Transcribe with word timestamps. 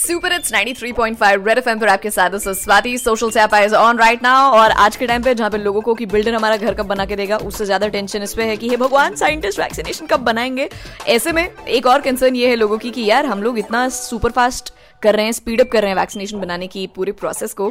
Super 0.00 0.32
it's 0.32 0.52
93.5 0.52 1.46
red 1.46 1.58
FM 1.58 1.78
पर 1.78 1.88
आपके 1.88 2.10
साथ 2.10 2.36
स्वाति 2.38 2.96
सोशल 2.98 3.30
से 3.30 3.42
इज़ 3.64 3.74
ऑन 3.74 3.98
राइट 3.98 4.22
नाउ 4.22 4.52
और 4.58 4.70
आज 4.84 4.96
के 4.96 5.06
टाइम 5.06 5.22
पे 5.22 5.34
जहाँ 5.34 5.50
पे 5.50 5.58
लोगों 5.58 5.80
को 5.80 5.94
कि 5.94 6.06
बिल्डर 6.06 6.34
हमारा 6.34 6.56
घर 6.56 6.74
कब 6.74 6.86
बना 6.86 7.04
के 7.06 7.16
देगा, 7.16 7.36
उससे 7.36 7.64
ज़्यादा 7.64 7.88
टेंशन 7.88 8.22
इस 8.22 8.32
पे 8.34 8.44
है 8.44 8.56
कि 8.56 8.68
हे 8.68 8.76
भगवान 8.76 9.14
साइंटिस्ट 9.14 9.60
वैक्सीनेशन 9.60 10.06
कब 10.06 10.20
बनाएँगे? 10.20 10.68
ऐसे 11.08 11.32
में 11.32 11.42
एक 11.44 11.86
और 11.86 12.00
कंसर्न 12.00 12.36
ये 12.36 12.48
है 12.48 12.54
लोगों 12.56 12.78
की 12.78 12.90
कि 12.90 13.04
यार 13.04 13.26
हम 13.26 13.42
लोग 13.42 13.58
इतना 13.58 13.88
सुपर 13.88 14.30
फास्ट 14.30 14.72
कर 15.02 15.16
रहे 15.16 15.24
हैं 15.24 15.32
स्पीड 15.32 15.60
अप 15.60 15.70
कर 15.72 15.82
रहे 15.82 15.90
हैं 15.90 15.98
वैक्सीनेशन 15.98 16.40
बनाने 16.40 16.66
की 16.66 16.86
पूरे 16.86 17.12
प्रोसेस 17.12 17.52
को। 17.54 17.70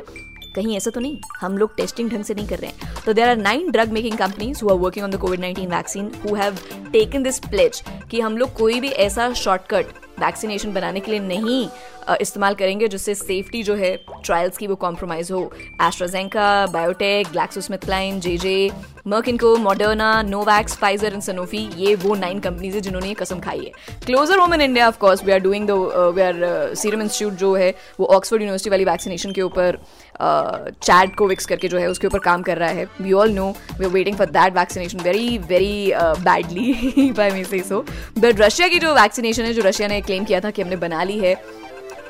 कहीं 0.55 0.75
ऐसा 0.77 0.91
तो 0.91 0.99
नहीं, 0.99 1.17
हम 1.41 1.57
लोग 1.57 1.75
टेस्टिंग 1.77 2.09
ढंग 2.11 2.23
से 2.23 2.33
नहीं 2.33 2.47
कर 2.47 2.59
रहे 2.59 2.69
हैं। 2.69 3.03
तो 3.05 3.13
there 3.13 3.29
are 3.29 3.37
nine 3.37 3.71
drug 3.71 3.91
making 3.93 4.17
companies 4.17 4.63
who 4.63 4.69
are 4.69 4.77
working 4.77 5.05
on 5.05 5.11
the 5.11 5.15
Covid 5.15 5.39
nineteen 5.39 5.69
vaccine 5.69 6.11
who 6.23 6.35
have 6.35 6.57
taken 6.93 7.23
this 7.23 7.39
pledge 7.39 7.81
कि 8.11 8.21
हम 8.21 8.37
लोग 8.37 8.53
कोई 8.53 8.79
भी 8.79 8.89
ऐसा 9.07 9.31
शॉर्टकट 9.33 9.97
वैक्सीनेशन 10.19 10.73
बनाने 10.73 10.99
के 10.99 11.11
लिए 11.11 11.19
नहीं 11.19 11.67
इस्तेमाल 12.17 12.55
करेंगे, 12.55 12.87
जिससे 12.87 13.15
सेफ्टी 13.15 13.63
जो 13.63 13.75
है 13.75 13.95
ट्रायल्स 14.23 14.57
की 14.57 14.67
वो 14.67 14.75
कॉम्प्रोमाइज 14.77 15.31
हो। 15.31 15.41
AstraZeneca 15.81 16.65
BioNTech 16.67 17.27
GlaxoSmithKline 17.31 18.19
J 18.19 18.37
J 18.37 18.71
Merck and co 19.07 19.55
Moderna 19.57 20.21
Novavax 20.23 20.75
Pfizer 20.77 21.13
and 21.13 21.21
Sanofi 21.23 21.67
ये 21.77 21.93
वो 21.97 22.15
नाइन 22.15 22.39
कंपनीज़ 22.39 22.75
है 22.75 22.81
जिन्होंने 22.81 23.07
ये 23.07 23.13
कसम 23.15 23.39
खाई 23.39 23.59
है। 23.59 23.71
Closer 24.05 24.39
home 24.39 24.53
in 24.53 24.61
India 24.61 24.87
of course 24.87 25.23
we 25.25 25.31
are 25.31 25.39
doing 25.39 25.67
the 25.67 25.71
we 26.15 26.21
are 26.21 26.73
Serum 26.75 27.01
Institute 27.01 27.33
जो 27.35 27.53
है, 27.55 27.73
वो 27.99 28.05
ऑक्सफोर्ड 28.07 28.41
यूनिवर्सिटी 28.41 28.69
वाली 28.69 28.85
वैक्सीनेशन 28.85 29.31
के 29.31 29.41
ऊपर 29.41 29.77
चैट 30.17 31.15
कोविक्स 31.17 31.45
करके 31.45 31.67
जो 31.67 31.77
है, 31.77 31.87
उसके 31.89 32.07
ऊपर 32.07 32.19
काम 32.19 32.41
कर 32.41 32.57
रहा 32.57 32.69
है। 32.69 32.87
We 33.01 33.13
all 33.13 33.31
know 33.31 33.49
we 33.79 33.85
are 33.85 33.91
waiting 33.91 34.17
for 34.17 34.27
that 34.29 34.53
vaccination 34.57 34.99
very 35.01 35.37
very 35.39 35.91
badly 35.95 37.11
by 37.17 37.31
me 37.31 37.43
say 37.45 37.59
so 37.63 37.85
but 38.17 38.41
Russia 38.41 38.67
की 38.67 38.79
जो 38.79 38.93
वैक्सीनेशन 38.95 39.43
है, 39.43 39.53
जो 39.53 39.61
रशिया 39.63 39.87
ने 39.87 40.01
क्लेम 40.01 40.23
किया 40.25 40.39
था 40.39 40.51
कि 40.51 40.61
हमने 40.61 40.75
बना 40.77 41.03
ली 41.03 41.19
है 41.19 41.33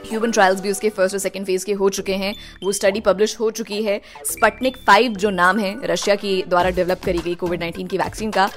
ह्यूमन 0.05 0.31
ट्रायल्स 0.31 0.61
भी 0.61 0.71
उसके 0.71 0.89
फ़र्स्ट 0.89 1.15
और 1.15 1.19
सेकेंड 1.19 1.45
फ़ेज़ 1.45 1.65
के 1.65 1.73
हो 1.73 1.89
चुके 1.89 2.13
हैं। 2.13 2.33
वो 2.63 2.71
स्टडी 2.71 3.01
पब्लिश 3.01 3.39
हो 3.39 3.51
चुकी 3.51 3.83
है। 3.83 3.99
स्पटनिक 4.25 4.77
फाइव 4.77 5.13
जो 5.13 5.29
नाम 5.29 5.59
है, 5.59 5.75
रशिया 5.83 6.15
की 6.15 6.41
द्वारा 6.43 6.69
डेवलप 6.69 7.03
करी 7.05 7.19
गई 7.19 7.35
कोविड 7.35 7.59
नाइन्टीन 7.59 7.87
की 7.87 7.97
वैक्सीन 7.97 8.31
का, 8.31 8.49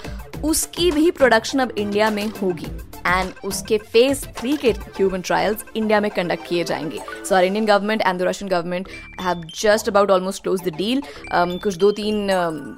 उसकी 0.44 0.90
भी 0.90 1.10
प्रोडक्शन 1.10 1.58
अब 1.58 1.74
इंडिया 1.78 2.10
में 2.10 2.26
होगी। 2.26 2.66
एंड 3.06 3.32
उसके 3.44 3.78
फ़ेज़ 3.78 4.24
थ्री 4.38 4.56
के 4.56 4.70
ह्यूमन 4.70 5.20
ट्रायल्स 5.20 5.64
इंडिया 5.76 6.00
में 6.00 6.10
कंडक्ट 6.10 6.46
किए 6.48 6.64
जाएँगे 6.64 6.98
so 7.28 7.34
our 7.34 7.44
Indian 7.44 7.66
government 7.66 8.02
and 8.02 8.18
the 8.20 8.22
Russian 8.22 8.50
government 8.50 8.88
have 9.20 9.44
just 9.60 9.88
about 9.88 10.10
almost 10.10 10.42
close 10.42 10.62
the 10.62 10.74
deal 10.76 11.02
कुछ 11.34 11.76
दो 11.76 11.90
तीन 11.92 12.26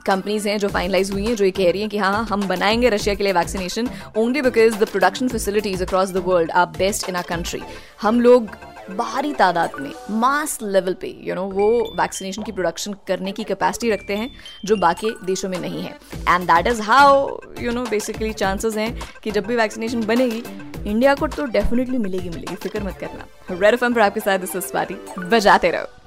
कंपनीज़ 0.06 0.48
हैं 0.48 0.58
जो 0.58 0.68
फाइनलाइज 0.70 1.10
हुई 1.10 1.26
हैं 1.26 1.34
जो 1.36 1.44
ये 1.44 1.50
कह 1.52 1.70
रही 1.70 1.80
हैं 1.80 1.90
कि 1.90 1.98
हाँ 1.98 2.24
हम 2.30 2.46
बनाएँगे 2.48 2.88
रशिया 2.88 3.14
के 3.14 3.24
लिए 3.24 3.32
vaccination 3.32 3.90
only 4.16 4.42
because 4.42 4.78
the 4.78 4.88
production 4.88 5.28
facilities 5.28 5.84
across 5.84 6.12
the 6.12 6.24
world 6.26 6.50
are 6.52 6.66
best 6.78 7.08
in 7.08 7.16
our 7.16 7.24
country 7.28 7.62
हम 8.02 8.20
लोग 8.20 8.56
भारी 8.90 9.32
तादाद 9.32 9.70
में 9.80 9.92
मास 10.10 10.58
लेवल 10.62 10.94
पे 10.94 11.08
यू 11.08 11.24
you 11.24 11.34
नो 11.34 11.42
know, 11.42 11.54
वो 11.54 11.92
वैक्सीनेशन 11.94 12.42
की 12.42 12.52
प्रोडक्शन 12.52 12.94
करने 13.06 13.32
की 13.32 13.44
कैपेसिटी 13.44 13.90
रखते 13.90 14.16
हैं 14.16 14.30
जो 14.64 14.76
बाकी 14.76 15.14
देशों 15.24 15.48
में 15.48 15.58
नहीं 15.58 15.82
है। 15.82 15.98
And 16.28 16.44
that 16.44 16.66
is 16.66 16.82
how 16.82 17.38
you 17.60 17.72
know 17.72 17.84
basically 17.84 18.32
chances 18.32 18.76
हैं 18.76 19.00
कि 19.22 19.30
जब 19.30 19.46
भी 19.46 19.56
वैक्सीनेशन 19.56 20.04
बनेगी 20.06 20.42
इंडिया 20.90 21.14
को 21.14 21.26
तो 21.26 21.44
डेफिनेटली 21.46 21.98
मिलेगी 21.98 22.28
मिलेगी। 22.28 22.54
फ़िक्र 22.54 22.82
मत 22.82 22.96
करना। 23.00 23.26
रेड 23.50 23.74
एफ़ 23.74 23.84
पर 23.84 24.00
आपके 24.00 24.20
साथ 24.20 24.38
दिस 24.38 24.72
बजाते 25.18 25.70
रहो। 25.70 26.03